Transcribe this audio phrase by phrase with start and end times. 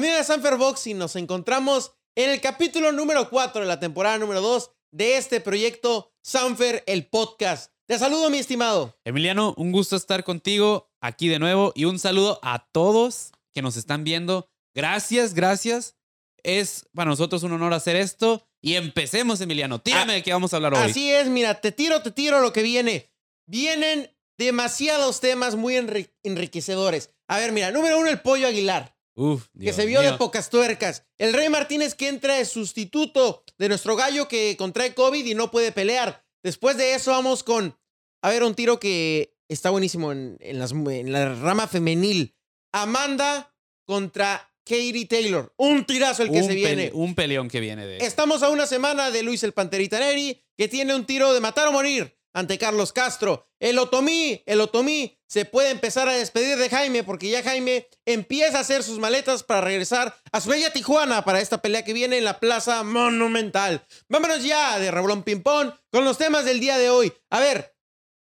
[0.00, 4.40] Amigos de Sanfer Boxing, nos encontramos en el capítulo número 4 de la temporada número
[4.40, 7.70] 2 de este proyecto Sanfer, el podcast.
[7.86, 8.98] Te saludo, mi estimado.
[9.04, 13.76] Emiliano, un gusto estar contigo aquí de nuevo y un saludo a todos que nos
[13.76, 14.48] están viendo.
[14.74, 15.98] Gracias, gracias.
[16.42, 19.82] Es para nosotros un honor hacer esto y empecemos, Emiliano.
[19.82, 20.80] Tírame de qué vamos a hablar hoy.
[20.90, 23.12] Así es, mira, te tiro, te tiro lo que viene.
[23.46, 27.10] Vienen demasiados temas muy enri- enriquecedores.
[27.28, 28.96] A ver, mira, número uno, el pollo Aguilar.
[29.16, 31.04] Uf, que Dios se vio de pocas tuercas.
[31.18, 35.50] El Rey Martínez que entra de sustituto de nuestro gallo que contrae COVID y no
[35.50, 36.24] puede pelear.
[36.42, 37.76] Después de eso vamos con,
[38.22, 42.34] a ver, un tiro que está buenísimo en, en las- en la rama femenil.
[42.72, 45.52] Amanda contra Katie Taylor.
[45.56, 46.90] Un tirazo el que un se viene.
[46.94, 50.68] un peleón que viene de Estamos a una semana de Luis el Panterita Neri, que
[50.68, 53.48] tiene un tiro de matar o morir ante Carlos Castro.
[53.58, 58.58] El Otomí, el Otomí se puede empezar a despedir de Jaime porque ya Jaime empieza
[58.58, 62.18] a hacer sus maletas para regresar a su bella Tijuana para esta pelea que viene
[62.18, 63.84] en la Plaza Monumental.
[64.08, 67.12] Vámonos ya de Reblón Pimpón con los temas del día de hoy.
[67.30, 67.76] A ver,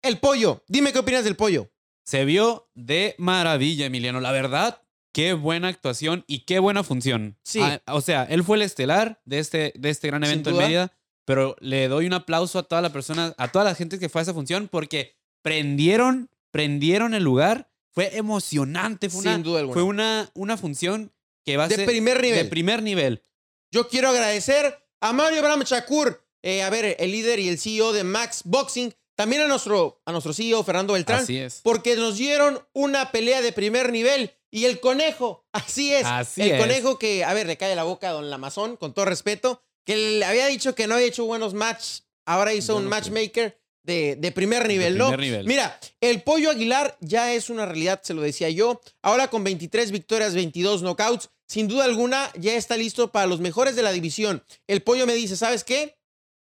[0.02, 0.62] el pollo.
[0.68, 1.70] Dime qué opinas del pollo.
[2.04, 4.20] Se vio de maravilla, Emiliano.
[4.20, 7.38] La verdad, qué buena actuación y qué buena función.
[7.42, 7.60] Sí.
[7.62, 10.56] Ah, o sea, él fue el estelar de este, de este gran evento en.
[10.56, 10.92] Mérida,
[11.24, 14.20] pero le doy un aplauso a toda la persona, a toda la gente que fue
[14.20, 17.70] a esa función porque prendieron, prendieron el lugar.
[17.92, 19.08] Fue emocionante.
[19.08, 19.74] Fue, Sin una, duda alguna.
[19.74, 21.12] fue una, una función
[21.44, 22.42] que va a De ser primer nivel.
[22.44, 23.22] de primer nivel.
[23.70, 27.92] Yo quiero agradecer a Mario Abraham Shakur, eh, a ver, el líder y el CEO
[27.92, 31.60] de Max Boxing, también a nuestro, a nuestro CEO Fernando Beltrán, Así es.
[31.62, 34.32] porque nos dieron una pelea de primer nivel.
[34.50, 36.04] Y el conejo, así es.
[36.04, 36.60] Así el es.
[36.60, 39.96] conejo que, a ver, le cae la boca a don Lamazón, con todo respeto, que
[39.96, 44.16] le había dicho que no había hecho buenos match, ahora hizo un no matchmaker de,
[44.16, 45.08] de primer nivel, ¿no?
[45.08, 45.46] primer nivel.
[45.46, 48.80] Mira, el pollo Aguilar ya es una realidad, se lo decía yo.
[49.02, 53.76] Ahora con 23 victorias, 22 knockouts, sin duda alguna ya está listo para los mejores
[53.76, 54.42] de la división.
[54.66, 55.98] El pollo me dice, ¿sabes qué?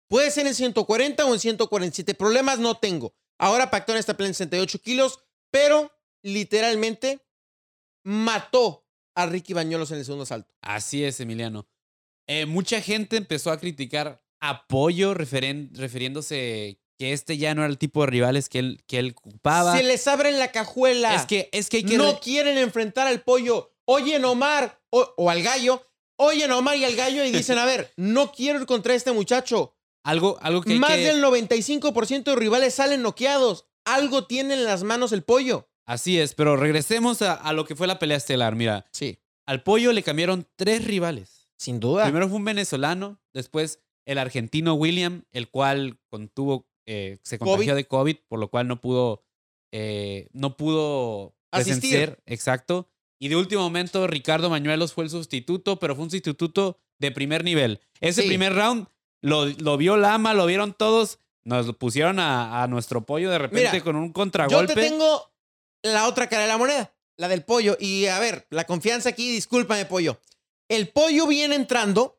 [0.09, 2.15] Puede ser en 140 o en 147.
[2.15, 3.15] Problemas no tengo.
[3.39, 5.21] Ahora pactó en esta pelea en 68 kilos,
[5.51, 5.91] pero
[6.23, 7.21] literalmente
[8.05, 10.55] mató a Ricky Bañuelos en el segundo asalto.
[10.61, 11.67] Así es, Emiliano.
[12.29, 18.03] Eh, mucha gente empezó a criticar apoyo refiriéndose que este ya no era el tipo
[18.03, 19.77] de rivales que él, que él ocupaba.
[19.77, 21.15] Se les abre en la cajuela.
[21.15, 21.97] Es que, es que hay que...
[21.99, 23.73] no re- quieren enfrentar al pollo.
[23.87, 25.83] Oyen Omar o, o al gallo.
[26.17, 29.11] Oyen a Omar y al gallo y dicen, a ver, no quiero ir contra este
[29.13, 29.77] muchacho.
[30.05, 33.67] algo, algo que Más que- del 95% de rivales salen noqueados.
[33.85, 35.69] Algo tiene en las manos el pollo.
[35.87, 38.55] Así es, pero regresemos a, a lo que fue la pelea estelar.
[38.55, 41.42] Mira, Sí, al pollo le cambiaron tres rivales.
[41.63, 42.05] Sin duda.
[42.05, 47.75] Primero fue un venezolano, después el argentino William, el cual contuvo, eh, se contagió COVID.
[47.75, 49.23] de COVID, por lo cual no pudo,
[49.73, 52.19] eh, no pudo Asistir.
[52.27, 52.89] exacto.
[53.21, 57.45] Y de último momento, Ricardo Mañuelos fue el sustituto, pero fue un sustituto de primer
[57.45, 57.81] nivel.
[58.01, 58.29] Ese Sí.
[58.29, 58.89] primer round
[59.21, 63.39] lo, lo vio Lama, lo vieron todos, nos lo pusieron a, a nuestro pollo de
[63.39, 64.75] repente Mira, con un Yo contragolpe.
[64.75, 65.31] te tengo
[65.83, 67.77] la otra cara de la moneda, la del pollo.
[67.79, 70.19] Y a ver, la confianza aquí, discúlpame, pollo.
[70.73, 72.19] El pollo viene entrando,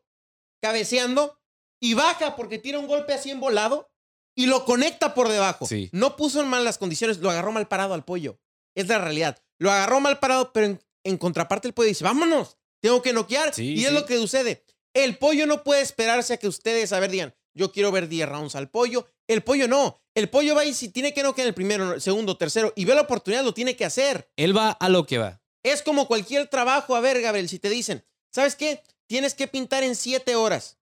[0.62, 1.40] cabeceando
[1.82, 3.90] y baja porque tira un golpe así en volado
[4.36, 5.66] y lo conecta por debajo.
[5.66, 5.90] Sí.
[5.90, 8.38] No puso en malas condiciones, lo agarró mal parado al pollo.
[8.76, 9.42] Es la realidad.
[9.58, 13.52] Lo agarró mal parado, pero en, en contraparte el pollo dice, vámonos, tengo que noquear.
[13.52, 14.64] Sí, y es lo que sucede.
[14.94, 18.28] El pollo no puede esperarse a que ustedes, a ver, digan, yo quiero ver 10
[18.28, 19.08] rounds al pollo.
[19.26, 20.00] El pollo no.
[20.14, 22.94] El pollo va y si tiene que noquear el primero, el segundo, tercero y ve
[22.94, 24.30] la oportunidad, lo tiene que hacer.
[24.36, 25.42] Él va a lo que va.
[25.64, 26.94] Es como cualquier trabajo.
[26.94, 28.04] A ver, Gabriel, si te dicen,
[28.34, 28.82] ¿sabes qué?
[29.06, 30.78] Tienes que pintar en 7 horas.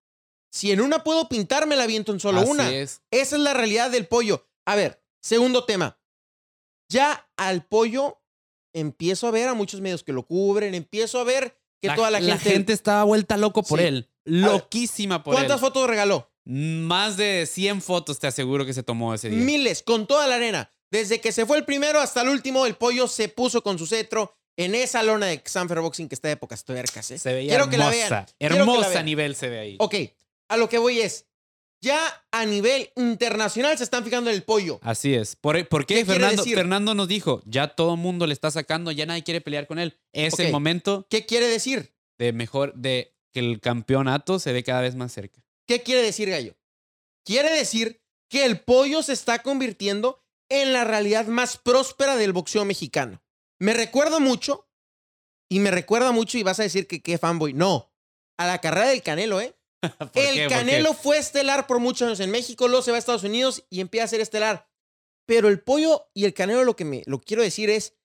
[0.51, 2.71] Si en una puedo pintar, me la viento en solo Así una.
[2.71, 3.01] es.
[3.11, 4.47] Esa es la realidad del pollo.
[4.65, 5.99] A ver, segundo tema.
[6.89, 8.21] Ya al pollo
[8.73, 12.21] empiezo a ver a muchos medios que lo cubren, empiezo a ver que toda la,
[12.37, 12.71] gente...
[12.71, 13.85] estaba vuelta loco por Sí.
[13.85, 14.09] él.
[14.25, 15.61] Loquísima por ¿Cuántas él.
[15.61, 16.31] fotos regaló?
[16.45, 19.39] Más de 100 fotos te aseguro que se tomó ese día.
[19.39, 20.71] Miles, con toda la arena.
[20.91, 23.87] Desde que se fue el primero hasta el último, el pollo se puso con su
[23.87, 27.09] cetro en esa lona de Sanfer Boxing que está de pocas tuercas.
[27.11, 27.17] ¿eh?
[27.17, 28.09] Se veía Quiero que la hermosa.
[28.09, 28.25] vean.
[28.39, 29.05] Quiero que la Hermosa vean.
[29.05, 29.75] nivel se ve ahí.
[29.79, 29.95] Ok,
[30.49, 31.25] a lo que voy es,
[31.81, 31.99] ya
[32.31, 34.79] a nivel internacional se están fijando en el pollo.
[34.83, 35.35] Así es.
[35.35, 37.41] ¿Por, por qué, ¿Qué quiere Fernando, nos dijo?
[37.45, 39.97] Ya todo el mundo le está sacando, ya nadie quiere pelear con él.
[40.11, 41.93] Es el momento ¿Qué quiere decir?
[42.19, 45.43] de mejor, de que el campeonato se ve cada vez más cerca.
[45.65, 46.55] ¿Qué quiere decir, Gallo?
[47.25, 52.63] Quiere decir que el pollo se está convirtiendo en la realidad más próspera del boxeo
[52.65, 53.22] mexicano.
[53.63, 54.67] Me recuerda mucho,
[55.49, 57.53] y me recuerda mucho, y vas a decir que qué fanboy.
[57.53, 57.93] No,
[58.37, 59.55] a la carrera del Canelo, ¿eh?
[60.15, 60.49] El.
[60.49, 63.79] Canelo fue estelar por muchos años en México, luego se va a Estados Unidos y
[63.79, 64.69] empieza a ser estelar.
[65.25, 67.95] Pero el pollo y el Canelo lo que me lo quiero decir es,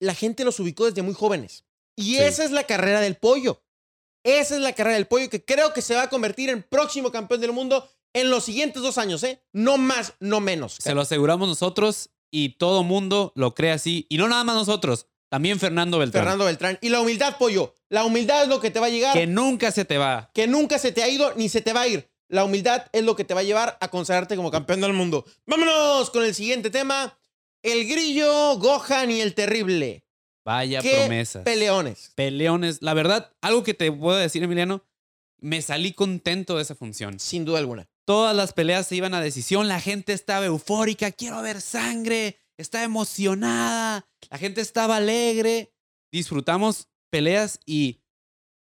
[0.00, 1.66] la gente los ubicó desde muy jóvenes.
[1.94, 2.20] Y Sí.
[2.20, 3.62] esa es la carrera del pollo.
[4.24, 7.12] Esa es la carrera del pollo que creo que se va a convertir en próximo
[7.12, 9.42] campeón del mundo en los siguientes dos años, ¿eh?
[9.52, 10.78] No más, no menos.
[10.80, 14.06] Se lo aseguramos nosotros y todo mundo lo cree así.
[14.08, 16.24] Y no nada más nosotros, también Fernando Beltrán.
[16.24, 16.78] Fernando Beltrán.
[16.80, 17.74] Y la humildad, pollo.
[17.88, 19.14] La humildad es lo que te va a llegar.
[19.14, 20.30] Que nunca se te va.
[20.34, 22.08] que nunca se te ha ido ni se te va a ir.
[22.28, 25.24] La humildad es lo que te va a llevar a consagrarte como campeón del mundo.
[25.46, 27.18] Vámonos con el siguiente tema.
[27.62, 30.04] El grillo, Gohan y el terrible.
[30.44, 31.42] Vaya Qué promesas.
[31.42, 32.12] peleones.
[32.14, 32.82] Peleones.
[32.82, 34.82] La verdad, algo que te puedo decir, Emiliano,
[35.40, 37.18] me salí contento de esa función.
[37.18, 37.88] Sin duda alguna.
[38.08, 42.82] Todas las peleas se iban a decisión, la gente estaba eufórica, quiero ver sangre, está
[42.82, 45.74] emocionada, la gente estaba alegre.
[46.10, 48.00] Disfrutamos peleas y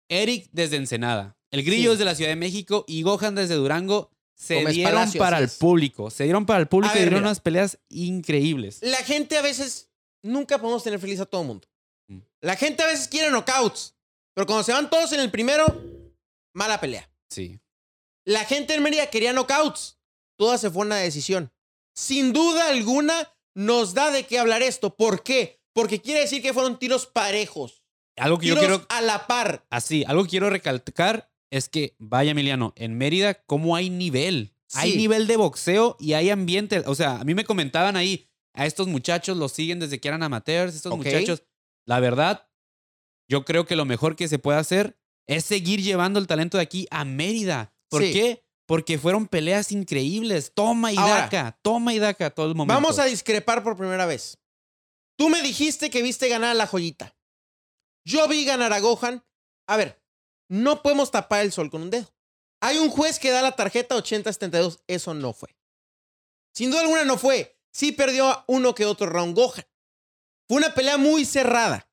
[0.10, 1.96] Eric desde Ensenada, el Grillo Sí.
[1.96, 6.10] desde la Ciudad de México y Gohan desde Durango se Gómez dieron para el público,
[6.10, 7.30] se dieron para el público A y ver, dieron mira.
[7.30, 8.80] unas peleas increíbles.
[8.82, 9.90] La gente a veces
[10.22, 11.70] nunca podemos tener feliz a todo el mundo.
[12.10, 12.20] Mm.
[12.42, 13.96] La gente a veces quiere knockouts,
[14.34, 15.66] pero cuando se van todos en el primero,
[16.54, 17.10] mala pelea.
[17.30, 17.58] Sí.
[18.26, 20.00] La gente en Mérida quería knockouts.
[20.38, 21.52] Toda se fue una decisión.
[21.96, 24.96] Sin duda alguna, nos da de qué hablar esto.
[24.96, 25.60] ¿Por qué?
[25.74, 27.84] Porque quiere decir que fueron tiros parejos.
[28.18, 29.66] Algo que yo Tiros quiero a la par.
[29.70, 34.54] así, algo que quiero recalcar es que vaya Emiliano, en Mérida cómo hay nivel.
[34.74, 34.98] Hay Sí.
[34.98, 38.88] nivel de boxeo y hay ambiente, o sea, a mí me comentaban ahí a estos
[38.88, 41.44] muchachos los siguen desde que eran amateurs, estos muchachos.
[41.86, 42.48] La verdad,
[43.30, 44.98] yo creo que lo mejor que se puede hacer
[45.28, 47.74] es seguir llevando el talento de aquí a Mérida.
[47.92, 48.14] ¿Por Sí.
[48.14, 48.44] qué?
[48.66, 50.54] Porque fueron peleas increíbles.
[50.56, 52.74] Toma y Ahora, daca, toma y daca todo el momento.
[52.74, 54.40] Vamos a discrepar por primera vez.
[55.18, 57.16] Tú me dijiste que viste ganar a la joyita.
[58.06, 59.24] Yo vi ganar a Gohan.
[59.68, 60.02] A ver,
[60.50, 62.08] no podemos tapar el sol con un dedo.
[62.62, 64.80] Hay un juez que da la tarjeta 80-72.
[64.88, 65.56] Eso no fue.
[66.54, 67.60] Sin duda alguna no fue.
[67.74, 69.66] Sí perdió uno que otro round Gohan.
[70.48, 71.90] Fue una pelea muy cerrada.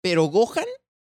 [0.00, 0.66] Pero Gohan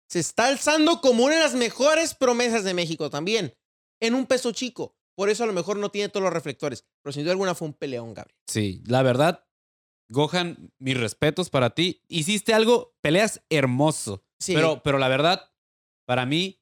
[0.08, 3.54] se está alzando como una de las mejores promesas de México también.
[4.00, 4.96] En un peso chico.
[5.17, 6.85] Por eso a lo mejor no tiene todos los reflectores.
[7.02, 8.37] Pero sin duda alguna fue un peleón, Gabriel.
[8.49, 9.46] Sí, la verdad,
[10.08, 12.02] Gohan, mis respetos para ti.
[12.08, 14.25] Hiciste algo, peleas hermoso.
[14.41, 14.55] Sí.
[14.55, 15.52] Pero, pero la verdad,
[16.05, 16.61] para mí,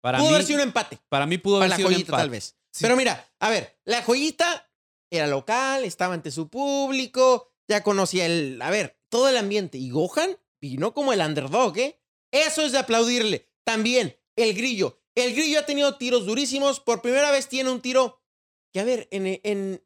[0.00, 0.98] para Pudo mí, haber sido un empate.
[1.08, 2.22] para mí pudo Para haber la sido un empate.
[2.22, 2.56] tal vez.
[2.70, 2.82] Sí.
[2.84, 4.70] Pero mira, a ver, la joyita
[5.10, 8.62] era local, estaba ante su público, ya conocía el.
[8.62, 9.78] A ver, todo el ambiente.
[9.78, 12.00] Y Gohan vino como el underdog, ¿eh?
[12.30, 13.48] Eso es de aplaudirle.
[13.64, 14.97] También, el grillo.
[15.18, 16.78] El grillo ha tenido tiros durísimos.
[16.78, 18.22] Por primera vez tiene un tiro
[18.72, 19.82] que, a ver, en,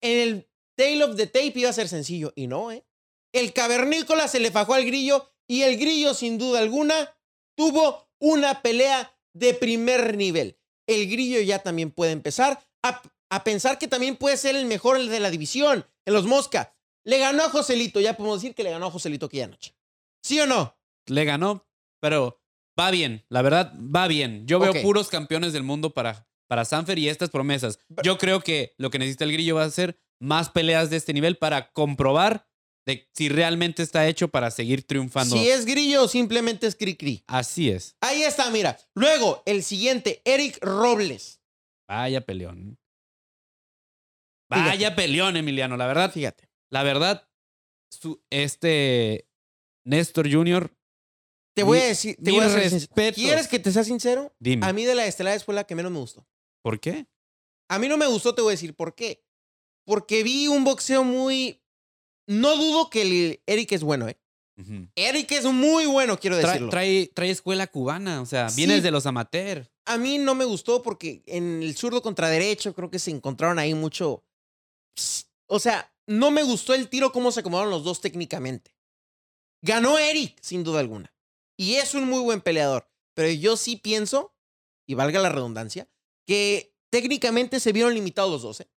[0.00, 2.32] el Tale of the Tape iba a ser sencillo.
[2.34, 2.84] Y no, ¿eh?
[3.32, 7.16] El cavernícola se le fajó al grillo y el grillo, sin duda alguna,
[7.56, 10.58] tuvo una pelea de primer nivel.
[10.88, 13.00] El grillo ya también puede empezar a,
[13.30, 16.74] a pensar que también puede ser el mejor de la división en los Mosca.
[17.04, 19.76] Le ganó a Joselito, ya podemos decir que le ganó a Joselito aquella noche.
[20.20, 20.76] ¿Sí o no?
[21.06, 21.64] Le ganó,
[22.00, 22.37] pero
[22.78, 23.24] va bien.
[23.28, 24.46] La verdad, va bien.
[24.46, 27.78] Yo veo puros campeones del mundo para, para Sanfer y estas promesas.
[28.02, 31.12] Yo creo que lo que necesita el grillo va a ser más peleas de este
[31.12, 32.46] nivel para comprobar
[32.86, 35.36] de si realmente está hecho para seguir triunfando.
[35.36, 37.22] Si es grillo o simplemente es cri-cri.
[37.26, 37.96] Así es.
[38.00, 38.78] Ahí está, mira.
[38.94, 41.42] Luego, el siguiente, Eric Robles.
[41.86, 42.78] Vaya peleón.
[44.50, 44.68] Fíjate.
[44.70, 45.76] Vaya peleón, Emiliano.
[45.76, 46.48] La verdad, Fíjate.
[46.70, 47.28] la verdad,
[47.90, 49.28] su- este
[49.84, 50.74] Néstor Jr.
[51.58, 53.14] Te voy a decir, te voy a respetos.
[53.22, 54.34] ¿Quieres que te sea sincero?
[54.38, 54.66] Dime.
[54.66, 56.26] A mí de la estelares fue la que menos me gustó.
[56.62, 57.06] ¿Por qué?
[57.68, 59.24] A mí no me gustó, te voy a decir por qué.
[59.84, 61.62] Porque vi un boxeo muy...
[62.26, 64.18] No dudo que el Eric es bueno, ¿eh?
[64.96, 66.68] Eric es muy bueno, quiero Trae, decirlo.
[66.70, 68.56] trae, trae escuela cubana, o sea, Sí.
[68.56, 69.70] vienes de los amateurs.
[69.86, 73.58] A mí no me gustó porque en el zurdo contra derecho creo que se encontraron
[73.58, 74.24] ahí mucho...
[75.46, 78.74] O sea, no me gustó el tiro cómo se acomodaron los dos técnicamente.
[79.62, 81.14] Ganó Eric, sin duda alguna.
[81.58, 82.88] Y es un muy buen peleador.
[83.14, 84.34] Pero yo sí pienso,
[84.86, 85.88] y valga la redundancia,
[86.26, 88.70] que técnicamente se vieron limitados los dos, ¿eh?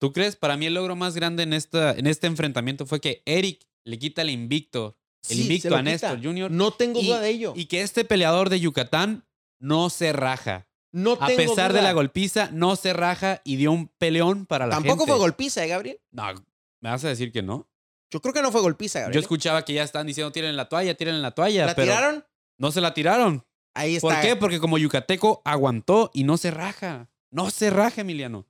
[0.00, 0.36] ¿Tú crees?
[0.36, 3.98] Para mí el logro más grande en, esta, en este enfrentamiento fue que Eric le
[3.98, 4.98] quita el invicto,
[5.30, 5.82] el Sí, invicto a.
[5.82, 6.50] Néstor Jr.
[6.50, 7.52] No tengo Y- duda de ello.
[7.56, 9.26] y que este peleador de Yucatán
[9.60, 10.68] no se raja.
[10.92, 14.66] no A tengo pesar de la golpiza, no se raja y dio un peleón para
[14.66, 15.10] la Tampoco gente.
[15.12, 16.00] fue golpiza, ¿eh, Gabriel?
[16.12, 16.24] No,
[16.80, 17.68] ¿me vas a decir que no?
[18.10, 19.22] Yo creo que no fue golpiza, Yo Gabriel.
[19.22, 22.24] escuchaba que ya estaban diciendo tiren la toalla, tiren la toalla, ¿La pero tiraron?
[22.58, 23.44] no se la tiraron.
[23.74, 24.08] Ahí está.
[24.08, 24.36] ¿Por qué?
[24.36, 27.10] Porque como yucateco aguantó y no se raja.
[27.32, 28.46] No se raja, Emiliano.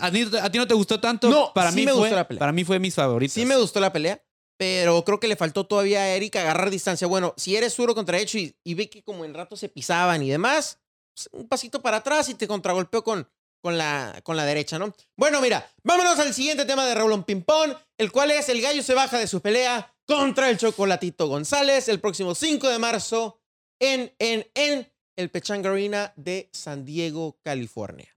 [0.00, 1.28] ¿A ti, a ti no te gustó tanto?
[1.30, 2.38] No, para sí mí me fue, gustó la pelea.
[2.40, 3.34] Para mí fue mis favoritos.
[3.34, 4.20] Sí me gustó la pelea,
[4.56, 7.06] pero creo que le faltó todavía a Eric agarrar distancia.
[7.06, 10.22] Bueno, si eres zurdo contra derecho y, y ve que como en rato se pisaban
[10.22, 10.80] y demás,
[11.14, 13.28] pues, un pasito para atrás y te contragolpeó con,
[13.60, 14.94] con, la, con la derecha, ¿no?
[15.16, 18.94] Bueno, mira, vámonos al siguiente tema de Raúl Pimpón, el cual es el gallo se
[18.94, 23.40] baja de su pelea contra el Chocolatito González el próximo 5 de marzo
[23.78, 28.08] en, en, en el Pechanga Arena de San Diego, California.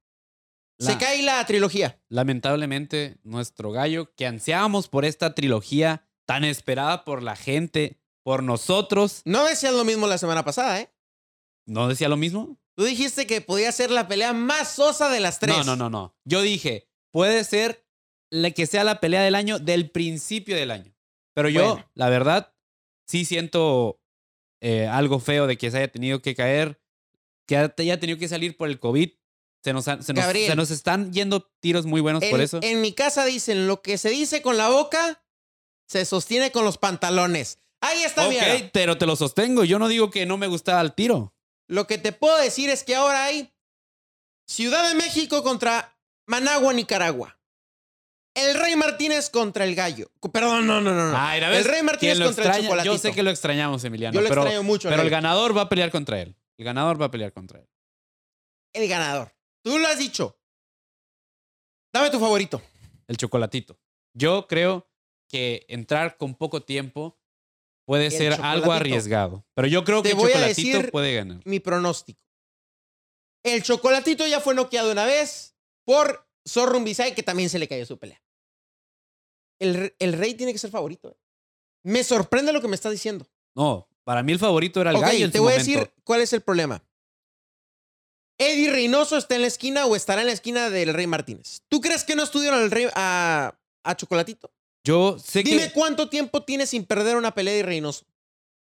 [0.79, 2.01] Se cae la trilogía.
[2.09, 9.21] Lamentablemente, nuestro gallo, que ansiábamos por esta trilogía tan esperada por la gente, por nosotros,
[9.25, 10.89] No decías lo mismo la semana pasada, ¿eh?
[11.65, 12.57] ¿no decía lo mismo?
[12.75, 15.56] Tú dijiste que podía ser la pelea más sosa de las tres.
[15.58, 16.15] No, no, no, no.
[16.25, 17.86] Yo dije, puede ser
[18.32, 20.96] la que sea la pelea del año del principio del año.
[21.36, 22.53] Pero yo, la verdad,
[23.08, 24.00] sí siento
[24.62, 26.82] eh, algo feo de que se haya tenido que caer,
[27.48, 29.10] que haya tenido que salir por el COVID.
[29.63, 30.50] Se nos, han- se nos, Gabriel.
[30.50, 32.60] se nos están yendo tiros muy buenos por eso.
[32.63, 35.24] en mi casa dicen, lo que se dice con la boca,
[35.88, 37.60] se sostiene con los pantalones.
[37.82, 38.70] Ahí está, ok, mira.
[38.74, 39.63] pero te lo sostengo.
[39.63, 41.34] Yo no digo que no me gustaba el tiro.
[41.67, 43.53] Lo que te puedo decir es que ahora hay
[44.46, 47.39] Ciudad de México contra Managua, Nicaragua.
[48.36, 50.12] El Rey Martínez contra el Gallo.
[50.32, 51.12] Perdón, no, no, no.
[51.12, 51.17] no.
[51.17, 51.63] Ay, ¿la el?
[51.63, 52.63] Rey Martínez ¿Quién lo contra el?
[52.63, 52.93] Chocolatito.
[52.93, 54.13] Yo sé que lo extrañamos, Emiliano.
[54.13, 54.89] Yo lo pero extraño mucho.
[54.89, 56.36] pero el ganador va a pelear contra él.
[56.58, 57.70] El ganador va a pelear contra él.
[58.74, 59.32] El ganador.
[59.63, 60.39] Tú lo has dicho.
[61.93, 62.62] Dame tu favorito.
[63.08, 63.79] El chocolatito.
[64.13, 64.89] Yo creo
[65.29, 67.20] que entrar con poco tiempo
[67.86, 69.46] puede ser algo arriesgado.
[69.56, 71.42] Pero yo creo Te que el voy a chocolatito decir- puede ganar.
[71.46, 72.22] Mi pronóstico.
[73.46, 77.86] El Chocolatito ya fue noqueado una vez por Zorro Bisay, que también se le cayó
[77.86, 78.22] su pelea.
[79.60, 81.10] El, re- el Rey tiene que ser favorito.
[81.10, 81.18] eh.
[81.86, 83.28] Me sorprende lo que me estás diciendo.
[83.56, 85.80] No, para mí el favorito era el Ok, gallo en te su voy a momento.
[85.80, 86.82] decir cuál es el problema.
[88.40, 91.60] Eddie Reynoso está en la esquina o estará en la esquina del Rey Martínez.
[91.70, 94.52] ¿Tú crees que no estudiaron al Rey a, a Chocolatito?
[94.86, 98.06] Yo sé Dime que cuánto tiempo tiene sin perder una pelea de Reynoso.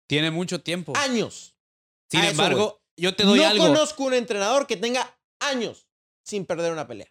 [0.06, 0.92] tiene mucho tiempo.
[0.96, 1.56] Años.
[2.10, 3.66] Sin a eso embargo, yo te doy no algo.
[3.68, 5.88] conozco un entrenador que tenga años
[6.24, 7.10] sin perder una pelea.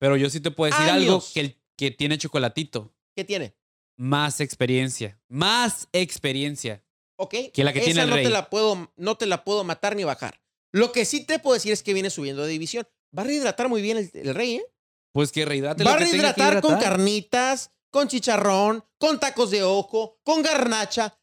[0.00, 1.30] Pero yo sí te puedo decir algo Años.
[1.32, 2.92] que, el, que tiene chocolatito.
[3.14, 3.54] ¿Qué tiene?
[3.96, 5.20] Más experiencia.
[5.28, 6.84] Más experiencia.
[7.16, 7.34] ¿Ok?
[7.52, 8.24] Que la que Esa tiene el no Rey.
[8.24, 10.40] Te la puedo, no te la puedo matar ni bajar.
[10.72, 12.88] Lo que sí te puedo decir es que viene subiendo de división.
[13.16, 14.64] Va a rehidratar muy bien el, el Rey, ¿eh?
[15.12, 16.90] Pues que rehidrate Va a lo que tenga que rehidratar con hidratar.
[16.90, 21.16] carnitas, con chicharrón, con tacos de ojo, con garnacha.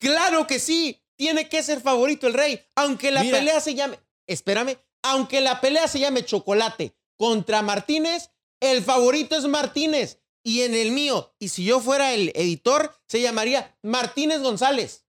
[0.00, 3.38] Claro que sí, tiene que ser favorito el rey, aunque la Mira.
[3.38, 3.98] pelea se llame,
[4.28, 10.74] espérame, aunque la pelea se llame chocolate contra Martínez, el favorito es Martínez y en
[10.74, 15.04] el mío, y si yo fuera el editor, se llamaría Martínez González.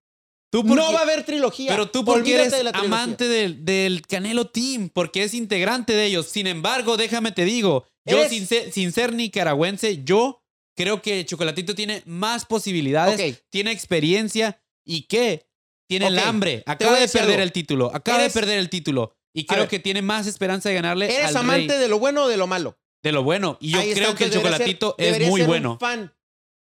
[0.51, 1.72] Tú No va a haber trilogía.
[1.72, 2.98] Pero tú porque Olvídate eres de la trilogía.
[3.03, 6.25] amante del, del Canelo Team, porque es integrante de ellos.
[6.27, 10.40] Sin embargo, déjame te digo, yo Eres- sin ser, sin ser nicaragüense, yo
[10.81, 15.47] creo que Chocolatito tiene más posibilidades, tiene experiencia y que
[15.88, 16.63] tiene el hambre.
[16.65, 17.43] Acaba de perder algo.
[17.43, 20.75] el título, acaba Eres- de perder el título y creo que tiene más esperanza de
[20.75, 22.77] ganarle ¿Eres al amante rey de lo bueno o de lo malo?
[23.03, 23.57] de lo bueno.
[23.59, 25.77] Y yo Ahí está, creo que el ser- Chocolatito es muy ser un bueno.
[25.79, 26.13] fan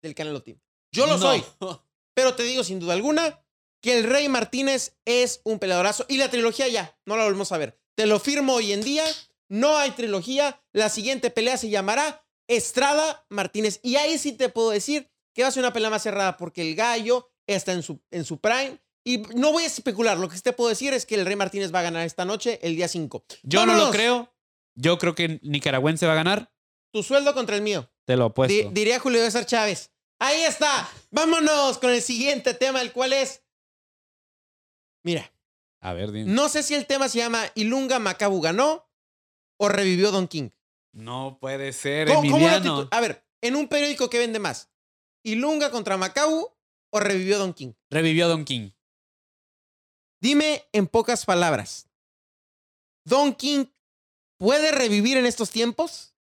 [0.01, 0.59] del Canelo Team.
[0.91, 1.19] Yo lo No.
[1.19, 1.43] soy.
[2.15, 3.41] Pero te digo sin duda alguna
[3.83, 6.05] que el Rey Martínez es un peleadorazo.
[6.09, 7.79] Y la trilogía ya, no la volvemos a ver.
[7.95, 9.03] Te lo firmo hoy en día.
[9.49, 10.63] No hay trilogía.
[10.73, 13.79] La siguiente pelea se llamará Estrada Martínez.
[13.83, 16.61] Y ahí sí te puedo decir que va a ser una pelea más cerrada porque
[16.61, 18.79] el gallo está en su, en su prime.
[19.03, 20.17] Y no voy a especular.
[20.17, 22.25] Lo que sí te puedo decir es que el Rey Martínez va a ganar esta
[22.25, 23.23] noche, el día 5.
[23.43, 24.33] Yo no lo creo.
[24.75, 26.51] Yo creo que nicaragüense va a ganar.
[26.91, 27.89] Tu sueldo contra el mío.
[28.05, 28.69] Te lo Di- apuesto.
[28.71, 29.91] diría Julio César Chávez.
[30.19, 30.89] Ahí está.
[31.11, 33.43] Vámonos con el siguiente tema, el cual es.
[35.03, 35.31] Mira,
[35.81, 36.31] A ver, dime.
[36.31, 38.89] no sé si el tema se llama Ilunga Macabu ganó
[39.57, 40.49] o revivió Don King.
[40.95, 42.87] No puede ser, ¿Cómo- Emiliano.
[42.89, 44.71] A ver, en un periódico que vende más,
[45.23, 46.49] ¿Ilunga contra Macabu
[46.91, 47.73] o revivió Don King?
[47.89, 48.69] Revivió Don King.
[50.21, 51.89] Dime en pocas palabras,
[53.05, 53.65] ¿Don King
[54.37, 56.15] puede revivir en estos tiempos?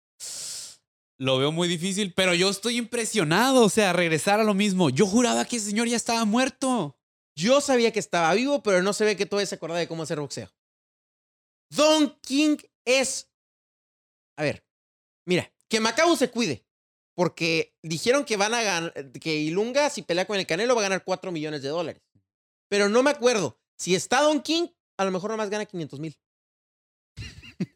[1.18, 3.64] Lo veo muy difícil, pero yo estoy impresionado.
[3.64, 4.90] O sea, regresar a lo mismo.
[4.90, 6.98] Yo juraba que ese señor ya estaba muerto.
[7.36, 10.02] Yo sabía que estaba vivo, pero no se ve que todavía se acordaba de cómo
[10.02, 10.50] hacer boxeo.
[11.70, 13.30] Don King es.
[14.36, 14.63] A ver,
[15.26, 16.64] mira, que Macau se cuide.
[17.16, 19.12] Porque dijeron que van a ganar.
[19.20, 22.02] Que Ilunga, si pelea con el Canelo, va a ganar 4 millones de dólares.
[22.68, 23.56] Pero no me acuerdo.
[23.78, 24.66] Si está Don King,
[24.96, 26.18] a lo mejor nomás gana 500 mil.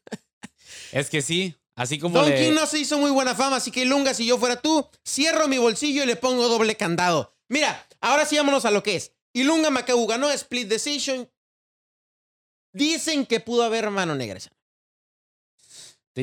[0.93, 3.71] Es que sí, así como Don le- King no se hizo muy buena fama, así
[3.71, 7.37] que Ilunga, si yo fuera tú, cierro mi bolsillo y le pongo doble candado.
[7.49, 9.13] Mira, ahora sí vámonos a lo que es.
[9.35, 11.31] Ilunga Macau ganó split decision.
[12.73, 14.41] Dicen que pudo haber mano negra.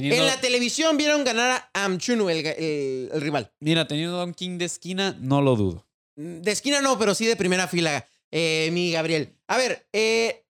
[0.02, 3.52] Teniendo- En la televisión vieron ganar a Amchunu, el, ga- el- el rival.
[3.60, 5.86] Mira, teniendo Don King de esquina, no lo dudo.
[6.16, 9.34] De esquina no, pero sí de primera fila, eh, mi Gabriel.
[9.48, 10.46] A ver, eh,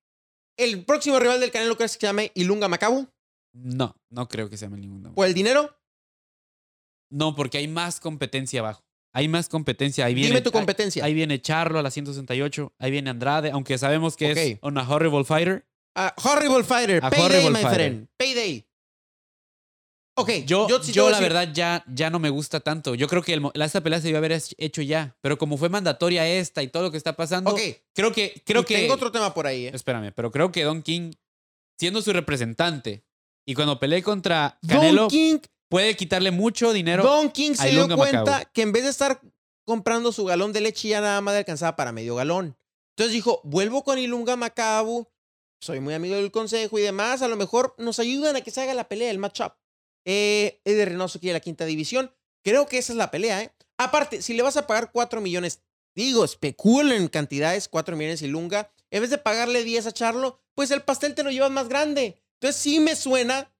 [0.58, 3.08] el próximo rival del Canelo crees que se llame Ilunga Macabu.
[3.54, 5.76] No, no creo que sea ningún ¿Por el dinero?
[7.12, 8.84] No, porque hay más competencia abajo.
[9.14, 10.06] hay más competencia.
[10.06, 11.06] Ahí viene, Dime tu competencia.
[11.06, 12.74] Ahí, viene Charlo a la 168.
[12.80, 15.66] Ahí viene Andrade, aunque sabemos que es una horrible fighter.
[15.98, 17.00] A horrible Fighter.
[17.02, 17.74] A Payday, Horrible my Fighter.
[17.76, 18.08] friend.
[18.18, 18.68] Payday.
[20.18, 22.96] Ok, Yo, yo, yo, sí la decir- verdad ya, ya no me gusta tanto.
[22.96, 25.18] Yo creo que el esta pelea se iba a haber hecho ya.
[25.22, 27.54] Pero como fue mandatoria esta y todo lo que está pasando,
[27.94, 28.42] creo que...
[28.46, 29.68] Creo y que tengo otro tema por ahí.
[29.68, 29.72] ¿eh?
[29.74, 31.12] Espérame, pero creo que Don King,
[31.78, 33.04] siendo su representante,
[33.46, 37.04] y cuando pelee contra Canelo, Don King, puede quitarle mucho dinero.
[37.04, 38.52] Don King se dio cuenta Macau.
[38.54, 39.20] que en vez de estar
[39.66, 42.58] comprando su galón de leche ya nada más le alcanzaba para medio galón.
[42.96, 45.10] Entonces dijo, vuelvo con Ilunga Macabu,
[45.60, 48.62] soy muy amigo del consejo y demás, a lo mejor nos ayudan a que se
[48.62, 49.54] haga la pelea, el matchup.
[50.06, 53.52] Eh, Eddie Reynoso quiere la quinta división, creo que esa es la pelea, ¿eh?
[53.78, 55.62] Aparte, si le vas a pagar 4 millones,
[55.96, 60.72] digo, especulo en cantidades, 4 millones Ilunga, en vez de pagarle 10 a Charlo, pues
[60.72, 62.22] el pastel te lo llevas más grande.
[62.40, 63.54] Entonces sí me suena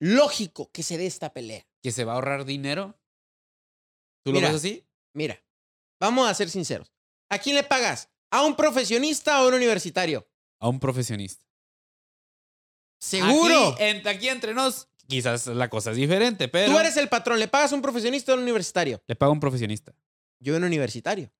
[0.00, 1.66] lógico que se dé esta pelea.
[1.82, 3.00] que se va a ahorrar dinero.
[4.22, 4.48] ¿Tú Mira.
[4.48, 4.86] lo ves así?
[5.14, 5.42] Mira,
[5.98, 6.92] vamos a ser sinceros.
[7.30, 8.10] ¿A quién le pagas?
[8.30, 10.28] ¿A un profesionista o a un universitario?
[10.60, 11.42] A un profesionista.
[13.00, 13.68] Seguro.
[13.72, 17.38] Aquí, en- aquí entre nos, quizás la cosa es diferente, pero Tú eres el patrón.
[17.38, 19.02] ¿Le pagas a un profesionista o a un universitario?
[19.06, 19.92] le paga un profesionista.
[20.38, 21.30] Yo a un universitario.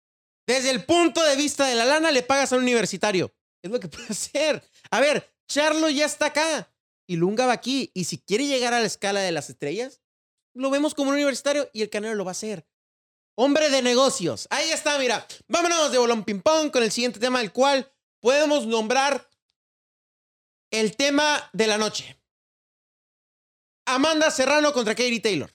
[0.47, 3.33] Desde el punto de vista de la lana, le pagas a un universitario.
[3.63, 4.63] Es lo que puede hacer.
[4.91, 6.71] A ver, Charlo ya está acá.
[7.07, 7.91] Y Lunga va aquí.
[7.95, 10.01] Y si quiere llegar a la escala de las estrellas,
[10.55, 12.67] lo vemos como un universitario y el Canelo lo va a hacer.
[13.37, 14.47] Hombre de negocios.
[14.51, 15.27] Ahí está, mira.
[15.49, 19.27] Vámonos de bolón ping pong con el siguiente tema, el cual podemos nombrar
[20.71, 22.20] el tema de la noche.
[23.95, 25.51] Amanda Serrano contra Katie Taylor.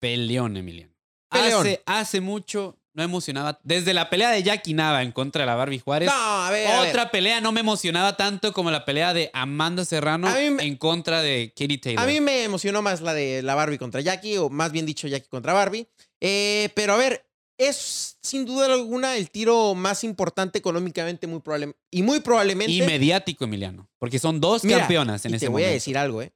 [0.00, 0.94] Peleón, Emiliano.
[1.30, 1.60] Peleón.
[1.60, 3.60] Hace, hace mucho no emocionaba.
[3.62, 6.08] Desde la pelea de Jackie Nava en contra de la Barbie Juárez.
[6.08, 6.66] No, a ver.
[6.66, 6.88] a ver.
[6.90, 11.22] Otra pelea no me emocionaba tanto como la pelea de Amanda Serrano me- en contra
[11.22, 12.02] de Katie Taylor.
[12.02, 15.06] A mí me emocionó más la de la Barbie contra Jackie, o más bien dicho,
[15.06, 15.86] Jackie contra Barbie.
[16.20, 17.24] Eh, pero a ver,
[17.56, 22.72] es sin duda alguna el tiro más importante económicamente muy probable, y muy probablemente.
[22.72, 23.88] y mediático, Emiliano.
[23.98, 25.70] Porque son dos Mira, campeonas en y ese te voy momento.
[25.70, 26.32] a decir algo, ¿eh?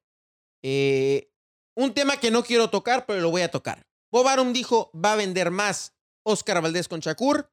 [0.62, 1.29] Eh,
[1.75, 3.87] Un tema que no quiero tocar, pero lo voy a tocar.
[4.11, 7.51] Bob Arum dijo, va a vender más Oscar Valdés con Shakur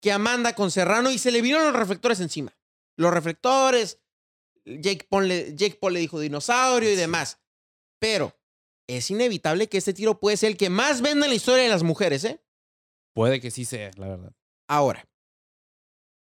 [0.00, 2.56] que Amanda con Serrano y se le vieron los reflectores encima.
[2.96, 4.00] Los reflectores,
[4.64, 7.40] Jake Paul le, Jake Paul le dijo dinosaurio y demás.
[7.98, 8.36] Pero
[8.86, 11.70] es inevitable que este tiro puede ser el que más venda en la historia de
[11.70, 12.40] las mujeres, ¿eh?
[13.14, 14.32] Puede que sí sea, la verdad.
[14.68, 15.04] Ahora,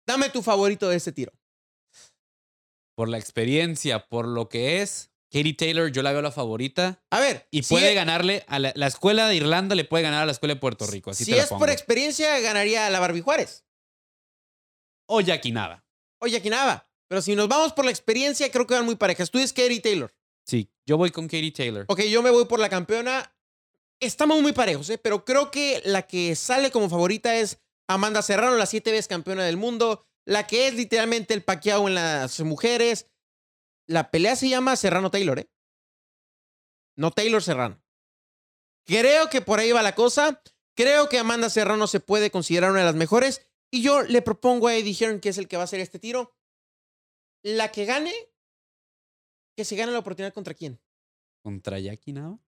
[0.06, 1.32] dame tu favorito de este tiro.
[2.94, 7.02] Por la experiencia, por lo que es, Katie Taylor, yo la veo la favorita.
[7.10, 10.22] A ver, Y puede es- ganarle a la, la escuela de Irlanda, le puede ganar
[10.22, 11.10] a la escuela de Puerto Rico.
[11.10, 13.64] Así si te es por experiencia, ganaría a la Barbie Juárez.
[15.08, 15.84] O Jackie Nava.
[16.20, 16.88] Oye, aquí nada.
[17.08, 19.30] Pero si nos vamos por la experiencia, creo que van muy parejas.
[19.30, 20.12] Tú es Katie Taylor.
[20.44, 21.84] Sí, yo voy con Katie Taylor.
[21.88, 23.32] Ok, yo me voy por la campeona.
[24.00, 24.98] Estamos muy parejos, ¿eh?
[24.98, 27.58] Pero creo que la que sale como favorita es
[27.88, 30.04] Amanda Serrano, la siete veces campeona del mundo.
[30.24, 33.06] La que es literalmente el paqueado en las mujeres.
[33.86, 35.50] La pelea se llama Serrano Taylor, ¿eh?
[36.96, 37.82] No Taylor Serrano.
[38.84, 40.42] Creo que por ahí va la cosa.
[40.74, 43.46] Creo que Amanda Serrano se puede considerar una de las mejores.
[43.70, 45.98] Y yo le propongo a Eddie Hearn, que es el que va a hacer este
[45.98, 46.34] tiro.
[47.42, 48.12] La que gane,
[49.56, 50.80] que se gane la oportunidad contra quién.
[51.42, 52.38] ¿Contra Jackie Nava?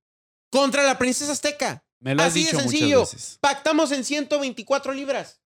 [0.50, 1.84] Contra la princesa azteca.
[2.00, 3.00] Me lo has Así de dicho sencillo.
[3.00, 3.38] muchas veces.
[3.40, 5.42] Pactamos en 124 libras.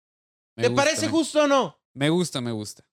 [0.57, 1.81] Me ¿Te gusta, parece me- justo o no?
[1.94, 2.88] Me gusta, me gusta.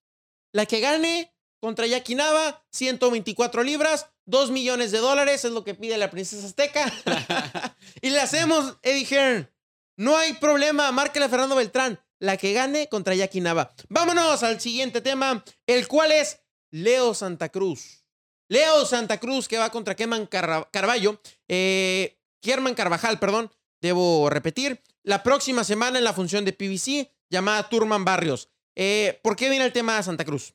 [0.51, 1.32] La que gane
[1.63, 6.45] contra Jackie Nava, 124 libras, 2 millones de dólares es lo que pide la princesa
[6.45, 6.91] azteca.
[8.01, 9.49] y le hacemos, Eddie Hearn.
[9.95, 12.01] No hay problema, márquele a Fernando Beltrán.
[12.19, 13.73] La que gane contra Jackie Nava.
[13.87, 18.03] Vámonos al siguiente tema, el cual es Leo Santa Cruz.
[18.49, 21.21] Leo Santa Cruz que va contra Kerman Carra- Carballo.
[21.47, 23.49] Eh, Kerman Carvajal, perdón.
[23.81, 24.83] Debo repetir.
[25.03, 28.49] La próxima semana en la función de PBC llamada Turman Barrios.
[28.75, 30.53] Eh, ¿Por qué viene el tema de Santa Cruz?